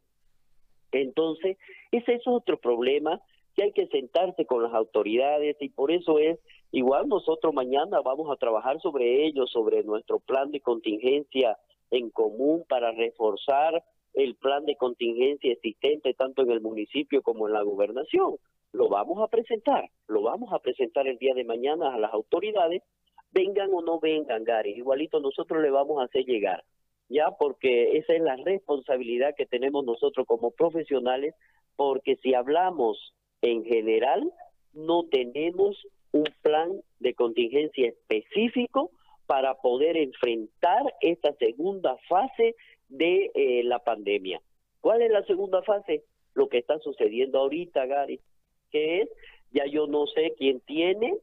Entonces, 0.92 1.58
ese 1.92 2.14
es 2.14 2.28
otro 2.28 2.58
problema 2.60 3.22
que 3.56 3.64
hay 3.64 3.72
que 3.74 3.88
sentarse 3.88 4.46
con 4.46 4.64
las 4.64 4.74
autoridades 4.74 5.58
y 5.60 5.70
por 5.70 5.92
eso 5.92 6.20
es, 6.20 6.40
igual 6.72 7.08
nosotros 7.08 7.54
mañana 7.54 8.02
vamos 8.02 8.32
a 8.32 8.38
trabajar 8.38 8.80
sobre 8.80 9.26
ello, 9.26 9.46
sobre 9.48 9.84
nuestro 9.84 10.20
plan 10.20 10.52
de 10.52 10.62
contingencia 10.62 11.58
en 11.90 12.10
común 12.10 12.64
para 12.68 12.92
reforzar 12.92 13.84
el 14.14 14.36
plan 14.36 14.66
de 14.66 14.76
contingencia 14.76 15.52
existente 15.52 16.14
tanto 16.14 16.42
en 16.44 16.52
el 16.52 16.62
municipio 16.62 17.22
como 17.22 17.48
en 17.48 17.54
la 17.54 17.62
gobernación. 17.62 18.36
Lo 18.74 18.90
vamos 18.90 19.22
a 19.22 19.28
presentar, 19.28 19.90
lo 20.08 20.22
vamos 20.22 20.54
a 20.54 20.60
presentar 20.60 21.08
el 21.08 21.18
día 21.18 21.34
de 21.34 21.44
mañana 21.44 21.94
a 21.94 22.00
las 22.00 22.14
autoridades, 22.14 22.82
vengan 23.32 23.70
o 23.74 23.82
no 23.82 24.00
vengan, 24.00 24.44
Gary, 24.44 24.72
igualito 24.72 25.20
nosotros 25.20 25.62
le 25.62 25.70
vamos 25.70 26.02
a 26.02 26.06
hacer 26.06 26.26
llegar, 26.26 26.64
ya, 27.10 27.32
porque 27.32 27.98
esa 27.98 28.14
es 28.14 28.22
la 28.22 28.38
responsabilidad 28.38 29.36
que 29.36 29.46
tenemos 29.46 29.84
nosotros 29.86 30.26
como 30.26 30.52
profesionales, 30.52 31.36
porque 31.76 32.16
si 32.18 32.34
hablamos 32.34 33.14
en 33.42 33.64
general, 33.66 34.32
no 34.74 35.04
tenemos 35.10 35.78
un 36.12 36.26
plan 36.42 36.70
de 37.00 37.14
contingencia 37.14 37.90
específico 37.90 38.92
para 39.26 39.56
poder 39.56 39.98
enfrentar 39.98 40.82
esta 41.00 41.34
segunda 41.36 41.98
fase 42.10 42.56
de 42.92 43.32
eh, 43.34 43.64
la 43.64 43.80
pandemia. 43.80 44.42
¿Cuál 44.82 45.02
es 45.02 45.12
la 45.12 45.24
segunda 45.26 45.64
fase? 45.64 46.04
Lo 46.34 46.50
que 46.50 46.60
está 46.60 46.78
sucediendo 46.80 47.40
ahorita, 47.40 47.86
Gary, 47.86 48.20
que 48.70 49.02
es, 49.02 49.10
ya 49.52 49.66
yo 49.66 49.88
no 49.88 50.08
sé 50.08 50.34
quién 50.38 50.62
tiene, 50.62 51.18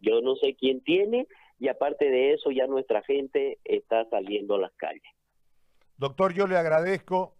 yo 0.00 0.20
no 0.22 0.36
sé 0.36 0.54
quién 0.54 0.80
tiene, 0.82 1.26
y 1.58 1.68
aparte 1.68 2.10
de 2.10 2.32
eso 2.32 2.50
ya 2.50 2.66
nuestra 2.66 3.02
gente 3.02 3.58
está 3.64 4.08
saliendo 4.08 4.54
a 4.54 4.58
las 4.58 4.72
calles. 4.72 5.02
Doctor, 5.96 6.32
yo 6.32 6.46
le 6.46 6.56
agradezco 6.56 7.36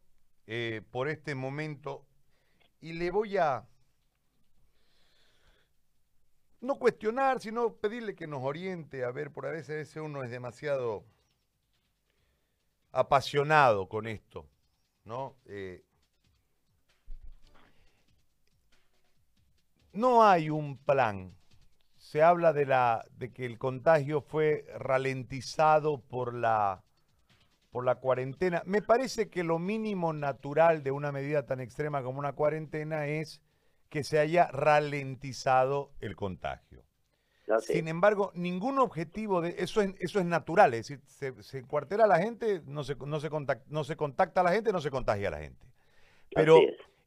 eh, 0.46 0.82
por 0.90 1.08
este 1.08 1.34
momento 1.34 2.04
y 2.80 2.92
le 2.92 3.10
voy 3.10 3.36
a 3.36 3.66
no 6.60 6.78
cuestionar, 6.78 7.40
sino 7.40 7.74
pedirle 7.76 8.14
que 8.14 8.26
nos 8.26 8.42
oriente, 8.42 9.04
a 9.04 9.10
ver, 9.10 9.32
por 9.32 9.46
a 9.46 9.50
veces 9.50 9.96
uno 9.96 10.22
es 10.22 10.30
demasiado 10.30 11.04
apasionado 12.92 13.88
con 13.88 14.06
esto, 14.06 14.48
¿no? 15.04 15.36
Eh, 15.46 15.84
no 19.92 20.24
hay 20.24 20.50
un 20.50 20.78
plan. 20.78 21.36
Se 21.96 22.22
habla 22.22 22.52
de, 22.52 22.66
la, 22.66 23.04
de 23.12 23.32
que 23.32 23.44
el 23.44 23.58
contagio 23.58 24.22
fue 24.22 24.64
ralentizado 24.78 26.00
por 26.00 26.34
la, 26.34 26.82
por 27.70 27.84
la 27.84 27.96
cuarentena. 27.96 28.62
Me 28.66 28.82
parece 28.82 29.28
que 29.28 29.44
lo 29.44 29.58
mínimo 29.58 30.12
natural 30.12 30.82
de 30.82 30.90
una 30.90 31.12
medida 31.12 31.46
tan 31.46 31.60
extrema 31.60 32.02
como 32.02 32.18
una 32.18 32.32
cuarentena 32.32 33.06
es 33.06 33.42
que 33.90 34.04
se 34.04 34.18
haya 34.18 34.46
ralentizado 34.48 35.92
el 36.00 36.16
contagio. 36.16 36.84
Sin 37.58 37.88
embargo, 37.88 38.32
ningún 38.34 38.78
objetivo 38.78 39.40
de 39.40 39.56
eso 39.58 39.80
es, 39.80 39.94
eso 39.98 40.20
es 40.20 40.26
natural, 40.26 40.74
es 40.74 40.88
decir, 40.88 41.00
se, 41.06 41.42
se 41.42 41.58
encuartela 41.58 42.04
a 42.04 42.06
la 42.06 42.18
gente, 42.18 42.62
no 42.66 42.84
se, 42.84 42.94
no, 42.94 43.20
se 43.20 43.30
contacta, 43.30 43.64
no 43.68 43.84
se 43.84 43.96
contacta 43.96 44.40
a 44.40 44.44
la 44.44 44.52
gente, 44.52 44.72
no 44.72 44.80
se 44.80 44.90
contagia 44.90 45.28
a 45.28 45.32
la 45.32 45.40
gente. 45.40 45.66
Pero 46.34 46.60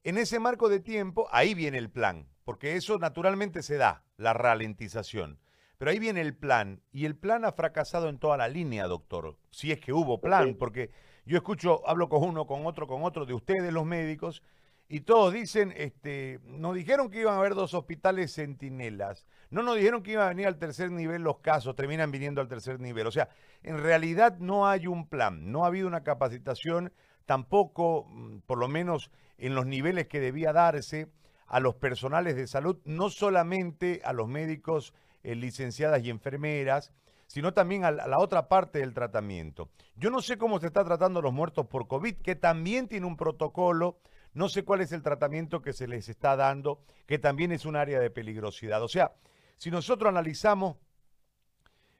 en 0.04 0.18
ese 0.18 0.40
marco 0.40 0.70
de 0.70 0.80
tiempo, 0.80 1.28
ahí 1.32 1.54
viene 1.54 1.78
el 1.78 1.90
plan, 1.90 2.28
porque 2.44 2.76
eso 2.76 3.00
naturalmente 3.00 3.64
se 3.64 3.78
da, 3.78 4.04
la 4.18 4.34
ralentización. 4.34 5.40
Pero 5.78 5.92
ahí 5.92 6.00
viene 6.00 6.22
el 6.22 6.36
plan, 6.36 6.82
y 6.92 7.06
el 7.06 7.16
plan 7.16 7.46
ha 7.46 7.52
fracasado 7.52 8.10
en 8.10 8.18
toda 8.18 8.38
la 8.38 8.48
línea, 8.48 8.88
doctor, 8.88 9.38
si 9.50 9.72
es 9.72 9.80
que 9.80 9.94
hubo 9.94 10.20
plan, 10.22 10.56
porque 10.56 10.92
yo 11.26 11.38
escucho, 11.38 11.88
hablo 11.88 12.10
con 12.10 12.24
uno, 12.24 12.46
con 12.46 12.66
otro, 12.66 12.88
con 12.88 13.04
otro 13.04 13.26
de 13.26 13.34
ustedes, 13.34 13.72
los 13.72 13.86
médicos, 13.86 14.44
y 14.90 15.02
todos 15.02 15.34
dicen, 15.34 15.74
este, 15.76 16.40
nos 16.46 16.76
dijeron 16.76 17.10
que 17.10 17.22
iban 17.22 17.36
a 17.36 17.40
haber 17.40 17.56
dos 17.56 17.74
hospitales 17.74 18.34
centinelas, 18.34 19.26
no 19.50 19.64
nos 19.64 19.76
dijeron 19.76 20.04
que 20.04 20.12
iban 20.12 20.26
a 20.26 20.30
venir 20.30 20.48
al 20.48 20.58
tercer 20.58 20.92
nivel 20.92 21.22
los 21.22 21.40
casos, 21.40 21.76
terminan 21.76 22.12
viniendo 22.12 22.42
al 22.42 22.48
tercer 22.48 22.80
nivel. 22.80 23.08
O 23.08 23.12
sea, 23.12 23.30
en 23.62 23.82
realidad 23.82 24.38
no 24.40 24.68
hay 24.68 24.88
un 24.88 25.08
plan, 25.08 25.52
no 25.52 25.64
ha 25.64 25.68
habido 25.68 25.88
una 25.88 26.04
capacitación, 26.04 26.92
tampoco, 27.26 28.08
mm, 28.10 28.40
por 28.46 28.58
lo 28.58 28.68
menos 28.68 29.12
en 29.38 29.56
los 29.56 29.66
niveles 29.66 30.08
que 30.08 30.20
debía 30.20 30.54
darse 30.54 31.08
a 31.48 31.60
los 31.60 31.76
personales 31.76 32.36
de 32.36 32.48
salud, 32.48 32.78
no 32.84 33.10
solamente 33.10 34.02
a 34.04 34.14
los 34.14 34.28
médicos, 34.28 34.94
eh, 35.24 35.36
licenciadas 35.36 36.04
y 36.04 36.10
enfermeras, 36.10 36.92
sino 37.28 37.54
también 37.54 37.86
a 37.86 37.92
la 37.92 38.20
otra 38.20 38.48
parte 38.48 38.80
del 38.80 38.94
tratamiento. 38.94 39.70
Yo 39.96 40.10
no 40.10 40.22
sé 40.22 40.38
cómo 40.38 40.60
se 40.60 40.68
está 40.68 40.84
tratando 40.84 41.20
a 41.20 41.24
los 41.24 41.34
muertos 41.34 41.68
por 41.68 41.88
COVID, 41.88 42.16
que 42.18 42.36
también 42.36 42.88
tiene 42.88 43.06
un 43.06 43.18
protocolo 43.18 43.98
no 44.34 44.50
sé 44.50 44.64
cuál 44.64 44.82
es 44.82 44.92
el 44.92 45.04
tratamiento 45.04 45.62
que 45.62 45.74
se 45.74 45.88
les 45.88 46.10
está 46.10 46.36
dando, 46.36 46.82
que 47.06 47.20
también 47.20 47.52
es 47.52 47.66
un 47.66 47.76
área 47.76 48.00
de 48.00 48.10
peligrosidad. 48.10 48.82
O 48.82 48.88
sea, 48.88 49.14
si 49.58 49.70
nosotros 49.70 50.10
analizamos, 50.10 50.78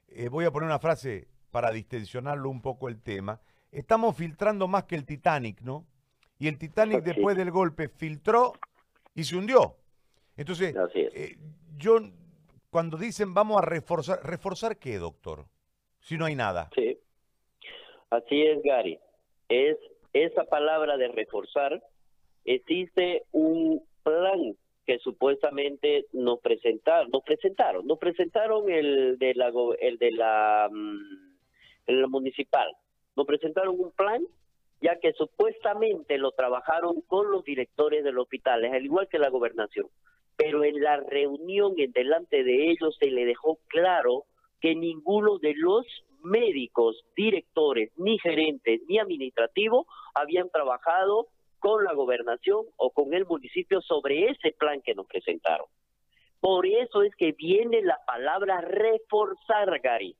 eh, 0.08 0.28
voy 0.28 0.44
a 0.44 0.50
poner 0.50 0.66
una 0.66 0.78
frase 0.78 1.28
para 1.50 1.70
distensionarlo 1.70 2.50
un 2.50 2.60
poco 2.60 2.88
el 2.88 3.00
tema, 3.00 3.40
estamos 3.70 4.16
filtrando 4.16 4.66
más 4.66 4.84
que 4.84 4.96
el 4.96 5.04
Titanic, 5.04 5.60
¿no? 5.60 5.86
Y 6.38 6.48
el 6.48 6.58
Titanic 6.58 7.02
después 7.02 7.36
del 7.36 7.50
golpe 7.50 7.88
filtró 7.88 8.52
y 9.14 9.24
se 9.24 9.36
hundió. 9.36 9.76
Entonces, 10.36 10.74
eh, 10.94 11.36
yo, 11.76 12.00
cuando 12.70 12.96
dicen 12.96 13.34
vamos 13.34 13.58
a 13.58 13.64
reforzar, 13.64 14.20
¿reforzar 14.24 14.78
qué, 14.78 14.98
doctor? 14.98 15.46
Si 16.00 16.16
no 16.18 16.24
hay 16.24 16.34
nada. 16.34 16.70
Sí, 16.74 16.98
así 18.10 18.42
es, 18.42 18.62
Gary. 18.64 18.98
Es 19.48 19.78
esa 20.12 20.44
palabra 20.44 20.96
de 20.96 21.08
reforzar 21.08 21.82
existe 22.44 23.24
un 23.32 23.82
plan 24.02 24.56
que 24.86 24.98
supuestamente 24.98 26.06
nos 26.12 26.40
presentaron, 26.40 27.10
nos 27.10 27.22
presentaron, 27.22 27.86
nos 27.86 27.98
presentaron 27.98 28.70
el 28.70 29.18
de 29.18 29.34
la 29.34 29.50
el 29.80 29.98
mm, 30.70 31.34
el 31.86 32.08
municipal, 32.08 32.74
nos 33.16 33.26
presentaron 33.26 33.78
un 33.78 33.92
plan 33.92 34.22
ya 34.84 34.98
que 35.00 35.14
supuestamente 35.14 36.18
lo 36.18 36.32
trabajaron 36.32 37.00
con 37.06 37.30
los 37.30 37.42
directores 37.42 38.04
de 38.04 38.12
los 38.12 38.24
hospitales, 38.24 38.70
al 38.70 38.84
igual 38.84 39.08
que 39.08 39.18
la 39.18 39.30
gobernación. 39.30 39.86
Pero 40.36 40.62
en 40.62 40.82
la 40.82 40.98
reunión 40.98 41.72
en 41.78 41.92
delante 41.92 42.44
de 42.44 42.70
ellos 42.70 42.94
se 43.00 43.10
le 43.10 43.24
dejó 43.24 43.58
claro 43.68 44.24
que 44.60 44.74
ninguno 44.74 45.38
de 45.38 45.54
los 45.56 45.86
médicos, 46.22 47.02
directores, 47.16 47.92
ni 47.96 48.18
gerentes, 48.18 48.82
ni 48.86 48.98
administrativos 48.98 49.86
habían 50.14 50.50
trabajado 50.50 51.28
con 51.64 51.82
la 51.82 51.94
gobernación 51.94 52.66
o 52.76 52.90
con 52.90 53.14
el 53.14 53.24
municipio 53.24 53.80
sobre 53.80 54.26
ese 54.26 54.52
plan 54.52 54.82
que 54.82 54.94
nos 54.94 55.06
presentaron. 55.06 55.66
Por 56.38 56.66
eso 56.66 57.02
es 57.02 57.16
que 57.16 57.32
viene 57.32 57.80
la 57.80 57.98
palabra 58.06 58.60
reforzar, 58.60 59.80
Gary. 59.80 60.14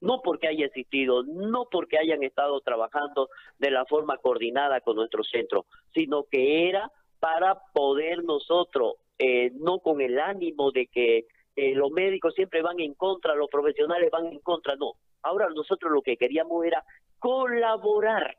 No 0.00 0.22
porque 0.22 0.48
haya 0.48 0.64
existido, 0.64 1.22
no 1.22 1.66
porque 1.70 1.98
hayan 1.98 2.22
estado 2.22 2.62
trabajando 2.62 3.28
de 3.58 3.70
la 3.70 3.84
forma 3.84 4.16
coordinada 4.16 4.80
con 4.80 4.96
nuestro 4.96 5.22
centro, 5.22 5.66
sino 5.92 6.24
que 6.24 6.70
era 6.70 6.90
para 7.18 7.60
poder 7.74 8.24
nosotros, 8.24 8.94
eh, 9.18 9.50
no 9.56 9.80
con 9.80 10.00
el 10.00 10.18
ánimo 10.18 10.70
de 10.70 10.86
que 10.86 11.26
eh, 11.56 11.74
los 11.74 11.90
médicos 11.90 12.32
siempre 12.34 12.62
van 12.62 12.80
en 12.80 12.94
contra, 12.94 13.34
los 13.34 13.50
profesionales 13.50 14.10
van 14.10 14.28
en 14.28 14.38
contra, 14.38 14.76
no. 14.76 14.94
Ahora 15.20 15.50
nosotros 15.50 15.92
lo 15.92 16.00
que 16.00 16.16
queríamos 16.16 16.64
era 16.64 16.82
colaborar 17.18 18.34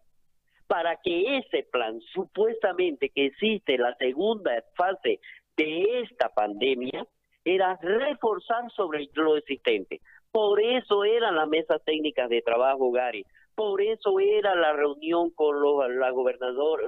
para 0.72 0.96
que 0.96 1.38
ese 1.40 1.63
plan, 1.70 2.00
supuestamente 2.13 3.10
que 3.10 3.25
existe 3.25 3.78
la 3.78 3.94
segunda 3.98 4.51
fase 4.78 5.20
de 5.58 6.00
esta 6.00 6.30
pandemia, 6.30 7.06
era 7.44 7.78
reforzar 7.82 8.72
sobre 8.72 9.10
lo 9.16 9.36
existente. 9.36 10.00
Por 10.32 10.62
eso 10.62 11.04
eran 11.04 11.36
las 11.36 11.50
mesas 11.50 11.84
técnicas 11.84 12.30
de 12.30 12.42
trabajo, 12.42 12.90
Gary. 12.90 13.25
Por 13.54 13.82
eso 13.82 14.18
era 14.22 14.56
la 14.56 14.72
reunión 14.72 15.32
con 15.32 15.60
los, 15.60 15.90
la 15.90 16.10
gobernador, 16.12 16.82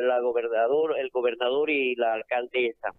la 0.00 0.20
gobernador, 0.20 0.96
el 0.96 1.10
gobernador 1.10 1.70
y 1.70 1.96
la 1.96 2.12
alcaldesa. 2.12 2.92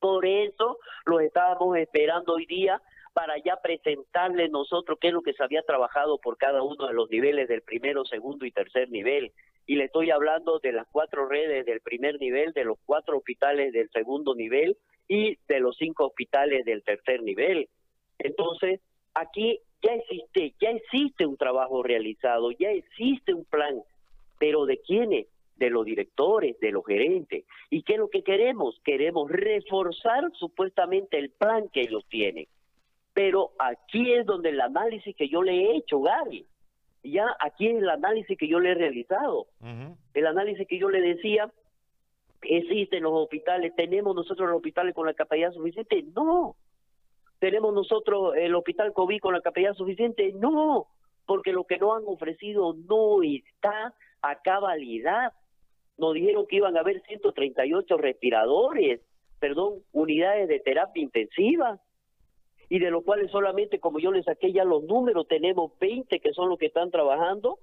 Por 0.00 0.24
eso 0.24 0.78
lo 1.04 1.20
estábamos 1.20 1.76
esperando 1.76 2.32
hoy 2.32 2.46
día 2.46 2.80
para 3.14 3.38
ya 3.38 3.56
presentarle 3.62 4.48
nosotros 4.48 4.98
qué 5.00 5.08
es 5.08 5.14
lo 5.14 5.22
que 5.22 5.32
se 5.32 5.42
había 5.42 5.62
trabajado 5.62 6.18
por 6.18 6.36
cada 6.36 6.62
uno 6.62 6.88
de 6.88 6.92
los 6.92 7.08
niveles 7.08 7.48
del 7.48 7.62
primero, 7.62 8.04
segundo 8.04 8.44
y 8.44 8.50
tercer 8.50 8.90
nivel. 8.90 9.32
Y 9.66 9.76
le 9.76 9.84
estoy 9.84 10.10
hablando 10.10 10.58
de 10.58 10.72
las 10.72 10.86
cuatro 10.90 11.26
redes 11.26 11.64
del 11.64 11.80
primer 11.80 12.18
nivel, 12.20 12.52
de 12.52 12.64
los 12.64 12.76
cuatro 12.84 13.16
hospitales 13.16 13.72
del 13.72 13.88
segundo 13.90 14.34
nivel 14.34 14.76
y 15.08 15.38
de 15.48 15.60
los 15.60 15.76
cinco 15.76 16.06
hospitales 16.06 16.64
del 16.64 16.82
tercer 16.82 17.22
nivel. 17.22 17.68
Entonces, 18.18 18.80
aquí 19.14 19.60
ya 19.80 19.92
existe, 19.94 20.54
ya 20.60 20.70
existe 20.70 21.24
un 21.24 21.36
trabajo 21.36 21.84
realizado, 21.84 22.50
ya 22.50 22.70
existe 22.70 23.32
un 23.32 23.44
plan, 23.44 23.80
pero 24.38 24.66
¿de 24.66 24.78
quiénes? 24.78 25.28
de 25.56 25.70
los 25.70 25.84
directores, 25.84 26.58
de 26.58 26.72
los 26.72 26.84
gerentes. 26.84 27.44
¿Y 27.70 27.84
qué 27.84 27.92
es 27.92 27.98
lo 28.00 28.10
que 28.10 28.24
queremos? 28.24 28.80
Queremos 28.84 29.30
reforzar 29.30 30.24
supuestamente 30.32 31.16
el 31.16 31.30
plan 31.30 31.68
que 31.72 31.82
ellos 31.82 32.04
tienen. 32.08 32.46
Pero 33.14 33.52
aquí 33.58 34.12
es 34.12 34.26
donde 34.26 34.50
el 34.50 34.60
análisis 34.60 35.14
que 35.16 35.28
yo 35.28 35.42
le 35.42 35.52
he 35.52 35.76
hecho, 35.76 36.00
Gary, 36.00 36.44
ya 37.04 37.36
aquí 37.38 37.68
es 37.68 37.76
el 37.76 37.88
análisis 37.88 38.36
que 38.36 38.48
yo 38.48 38.58
le 38.58 38.72
he 38.72 38.74
realizado. 38.74 39.46
El 40.14 40.26
análisis 40.26 40.66
que 40.66 40.78
yo 40.78 40.90
le 40.90 41.00
decía, 41.00 41.50
existen 42.42 43.04
los 43.04 43.12
hospitales, 43.12 43.74
tenemos 43.76 44.14
nosotros 44.14 44.48
los 44.48 44.56
hospitales 44.56 44.94
con 44.94 45.06
la 45.06 45.14
capacidad 45.14 45.52
suficiente, 45.52 46.04
no. 46.14 46.56
Tenemos 47.38 47.72
nosotros 47.72 48.34
el 48.36 48.54
hospital 48.54 48.92
COVID 48.92 49.20
con 49.20 49.34
la 49.34 49.40
capacidad 49.40 49.74
suficiente, 49.74 50.32
no, 50.32 50.88
porque 51.26 51.52
lo 51.52 51.64
que 51.64 51.78
nos 51.78 51.96
han 51.96 52.04
ofrecido 52.06 52.74
no 52.88 53.22
está 53.22 53.94
a 54.22 54.40
cabalidad. 54.40 55.32
Nos 55.98 56.14
dijeron 56.14 56.46
que 56.48 56.56
iban 56.56 56.76
a 56.76 56.80
haber 56.80 57.02
138 57.02 57.96
respiradores, 57.96 59.00
perdón, 59.38 59.74
unidades 59.92 60.48
de 60.48 60.58
terapia 60.60 61.02
intensiva, 61.02 61.78
y 62.68 62.78
de 62.78 62.90
los 62.90 63.04
cuales 63.04 63.30
solamente, 63.30 63.78
como 63.78 63.98
yo 63.98 64.10
les 64.12 64.24
saqué 64.24 64.52
ya 64.52 64.64
los 64.64 64.84
números, 64.84 65.26
tenemos 65.28 65.72
20 65.78 66.20
que 66.20 66.32
son 66.32 66.48
los 66.48 66.58
que 66.58 66.66
están 66.66 66.90
trabajando, 66.90 67.58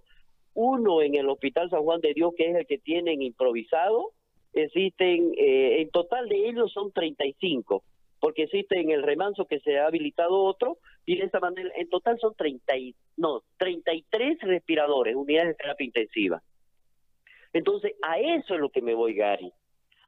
uno 0.54 1.02
en 1.02 1.16
el 1.16 1.30
Hospital 1.30 1.70
San 1.70 1.82
Juan 1.82 2.02
de 2.02 2.14
Dios, 2.14 2.34
que 2.36 2.50
es 2.50 2.56
el 2.56 2.68
que 2.68 2.78
tienen 2.78 3.22
improvisado, 3.22 4.12
existen, 4.54 5.34
eh, 5.38 5.82
en 5.82 5.90
total 5.90 6.28
de 6.28 6.50
ellos 6.50 6.72
son 6.74 6.92
35, 6.92 7.84
porque 8.20 8.44
existe 8.44 8.80
en 8.80 8.92
el 8.92 9.04
remanso 9.04 9.46
que 9.46 9.60
se 9.60 9.80
ha 9.80 9.88
habilitado 9.88 10.44
otro, 10.44 10.78
y 11.06 11.18
de 11.18 11.26
esta 11.26 11.40
manera, 11.40 11.70
en 11.76 11.90
total 11.90 12.20
son 12.20 12.36
30, 12.36 12.74
no, 13.18 13.44
33 13.58 14.40
respiradores, 14.42 15.16
unidades 15.16 15.50
de 15.50 15.56
terapia 15.56 15.86
intensiva. 15.86 16.42
Entonces, 17.54 17.94
a 18.02 18.20
eso 18.20 18.54
es 18.54 18.60
lo 18.60 18.70
que 18.70 18.82
me 18.82 18.94
voy, 18.94 19.14
Gary. 19.14 19.52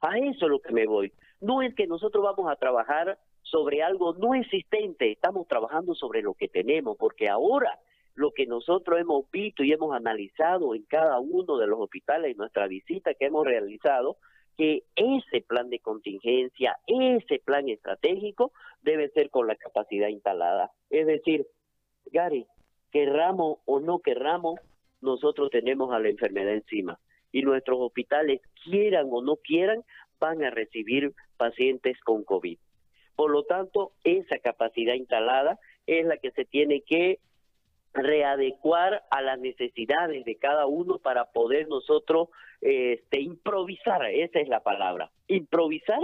A 0.00 0.18
eso 0.18 0.46
es 0.46 0.50
lo 0.50 0.60
que 0.60 0.72
me 0.72 0.86
voy. 0.86 1.12
No 1.40 1.62
es 1.62 1.74
que 1.74 1.86
nosotros 1.86 2.22
vamos 2.22 2.50
a 2.50 2.56
trabajar 2.56 3.18
sobre 3.44 3.82
algo 3.82 4.14
no 4.14 4.34
existente, 4.34 5.12
estamos 5.12 5.46
trabajando 5.46 5.94
sobre 5.94 6.22
lo 6.22 6.34
que 6.34 6.48
tenemos, 6.48 6.96
porque 6.98 7.28
ahora 7.28 7.78
lo 8.14 8.32
que 8.32 8.46
nosotros 8.46 9.00
hemos 9.00 9.30
visto 9.30 9.62
y 9.62 9.72
hemos 9.72 9.94
analizado 9.94 10.74
en 10.74 10.82
cada 10.84 11.20
uno 11.20 11.56
de 11.58 11.66
los 11.66 11.80
hospitales 11.80 12.32
en 12.32 12.36
nuestra 12.36 12.66
visita 12.66 13.14
que 13.14 13.26
hemos 13.26 13.44
realizado, 13.44 14.16
que 14.56 14.84
ese 14.96 15.40
plan 15.40 15.68
de 15.68 15.80
contingencia, 15.80 16.78
ese 16.86 17.40
plan 17.44 17.68
estratégico 17.68 18.52
debe 18.82 19.08
ser 19.10 19.30
con 19.30 19.46
la 19.46 19.56
capacidad 19.56 20.08
instalada. 20.08 20.70
Es 20.90 21.06
decir, 21.06 21.46
Gary, 22.06 22.46
querramos 22.92 23.58
o 23.64 23.80
no 23.80 23.98
querramos, 23.98 24.60
nosotros 25.00 25.50
tenemos 25.50 25.92
a 25.92 25.98
la 25.98 26.08
enfermedad 26.08 26.54
encima 26.54 26.98
y 27.34 27.42
nuestros 27.42 27.78
hospitales, 27.80 28.40
quieran 28.64 29.08
o 29.10 29.20
no 29.20 29.36
quieran, 29.36 29.82
van 30.20 30.44
a 30.44 30.50
recibir 30.50 31.12
pacientes 31.36 31.98
con 32.04 32.22
COVID. 32.22 32.56
Por 33.16 33.30
lo 33.30 33.44
tanto, 33.44 33.92
esa 34.04 34.38
capacidad 34.38 34.94
instalada 34.94 35.58
es 35.86 36.06
la 36.06 36.16
que 36.16 36.30
se 36.32 36.44
tiene 36.44 36.82
que 36.82 37.20
readecuar 37.92 39.04
a 39.10 39.22
las 39.22 39.38
necesidades 39.38 40.24
de 40.24 40.36
cada 40.36 40.66
uno 40.66 40.98
para 40.98 41.26
poder 41.26 41.68
nosotros 41.68 42.28
este, 42.60 43.20
improvisar, 43.20 44.04
esa 44.06 44.40
es 44.40 44.48
la 44.48 44.60
palabra, 44.60 45.10
improvisar 45.28 46.00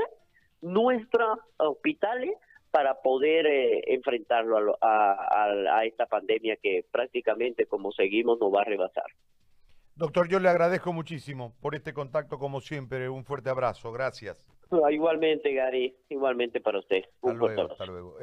nuestros 0.61 1.39
hospitales 1.57 2.33
para 2.71 3.01
poder 3.03 3.47
eh, 3.47 3.83
enfrentarlo 3.95 4.79
a 4.81 5.85
esta 5.85 6.07
pandemia 6.07 6.57
que 6.63 6.85
prácticamente 6.93 7.67
como 7.67 7.91
seguimos 7.91 8.39
nos 8.39 8.53
va 8.55 8.61
a 8.61 8.65
rebasar. 8.65 9.07
Doctor, 10.01 10.29
yo 10.29 10.41
le 10.41 10.49
agradezco 10.49 10.95
muchísimo 10.95 11.55
por 11.61 11.75
este 11.75 11.93
contacto, 11.93 12.39
como 12.39 12.63
siempre. 12.63 13.11
Un 13.11 13.23
fuerte 13.23 13.51
abrazo. 13.51 13.93
Gracias. 13.93 14.47
Igualmente, 14.91 15.53
Gary. 15.53 15.97
Igualmente 16.09 16.61
para 16.61 16.79
usted. 16.79 17.05
Un 17.23 17.33
hasta 17.33 17.47
luego, 17.47 17.73
Hasta 17.73 17.87
luego. 17.87 18.21